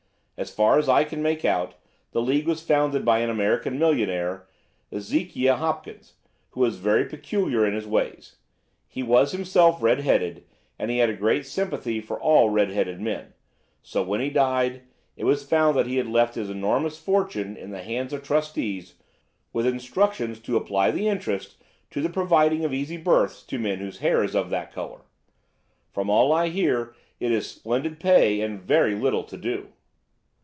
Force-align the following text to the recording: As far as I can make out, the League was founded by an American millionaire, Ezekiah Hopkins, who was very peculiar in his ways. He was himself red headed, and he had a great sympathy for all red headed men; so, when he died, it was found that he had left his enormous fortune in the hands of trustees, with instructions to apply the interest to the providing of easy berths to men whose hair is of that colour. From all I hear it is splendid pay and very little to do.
As 0.37 0.49
far 0.51 0.79
as 0.79 0.89
I 0.89 1.03
can 1.03 1.21
make 1.21 1.45
out, 1.45 1.75
the 2.13 2.19
League 2.21 2.47
was 2.47 2.63
founded 2.63 3.05
by 3.05 3.19
an 3.19 3.29
American 3.29 3.77
millionaire, 3.77 4.47
Ezekiah 4.91 5.57
Hopkins, 5.57 6.15
who 6.49 6.61
was 6.61 6.77
very 6.77 7.05
peculiar 7.05 7.63
in 7.63 7.75
his 7.75 7.85
ways. 7.85 8.37
He 8.87 9.03
was 9.03 9.33
himself 9.33 9.83
red 9.83 9.99
headed, 9.99 10.43
and 10.79 10.89
he 10.89 10.97
had 10.97 11.11
a 11.11 11.15
great 11.15 11.45
sympathy 11.45 12.01
for 12.01 12.19
all 12.19 12.49
red 12.49 12.71
headed 12.71 12.99
men; 12.99 13.33
so, 13.83 14.01
when 14.01 14.19
he 14.19 14.31
died, 14.31 14.81
it 15.15 15.25
was 15.25 15.47
found 15.47 15.77
that 15.77 15.85
he 15.85 15.97
had 15.97 16.07
left 16.07 16.33
his 16.33 16.49
enormous 16.49 16.97
fortune 16.97 17.55
in 17.55 17.69
the 17.69 17.83
hands 17.83 18.11
of 18.11 18.23
trustees, 18.23 18.95
with 19.53 19.67
instructions 19.67 20.39
to 20.39 20.57
apply 20.57 20.89
the 20.89 21.07
interest 21.07 21.57
to 21.91 22.01
the 22.01 22.09
providing 22.09 22.65
of 22.65 22.73
easy 22.73 22.97
berths 22.97 23.43
to 23.43 23.59
men 23.59 23.77
whose 23.77 23.99
hair 23.99 24.23
is 24.23 24.35
of 24.35 24.49
that 24.49 24.73
colour. 24.73 25.01
From 25.91 26.09
all 26.09 26.33
I 26.33 26.47
hear 26.49 26.95
it 27.19 27.31
is 27.31 27.45
splendid 27.47 27.99
pay 27.99 28.41
and 28.41 28.59
very 28.59 28.95
little 28.95 29.23
to 29.25 29.37
do. 29.37 29.73